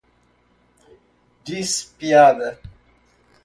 [1.45, 2.59] Diz piada